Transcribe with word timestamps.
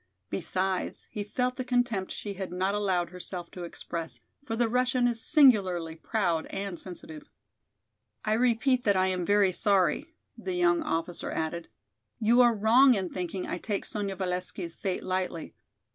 Besides, 0.31 1.05
he 1.11 1.23
felt 1.23 1.57
the 1.57 1.63
contempt 1.63 2.11
she 2.11 2.33
had 2.33 2.51
not 2.51 2.73
allowed 2.73 3.11
herself 3.11 3.51
to 3.51 3.65
express, 3.65 4.19
for 4.43 4.55
the 4.55 4.67
Russian 4.67 5.07
is 5.07 5.23
singularly 5.23 5.95
proud 5.95 6.47
and 6.47 6.79
sensitive. 6.79 7.29
"I 8.25 8.33
repeat 8.33 8.83
that 8.85 8.95
I 8.97 9.09
am 9.09 9.27
very 9.27 9.51
sorry," 9.51 10.15
the 10.35 10.55
young 10.55 10.81
officer 10.81 11.29
added. 11.29 11.67
"You 12.19 12.41
are 12.41 12.55
wrong 12.55 12.95
in 12.95 13.11
thinking 13.11 13.45
I 13.45 13.59
take 13.59 13.85
Sonya 13.85 14.15
Valesky's 14.15 14.75
fate 14.75 15.03
lightly. 15.03 15.53